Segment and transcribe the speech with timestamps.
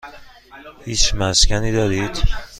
[0.85, 2.23] هیچ مسکنی دارید؟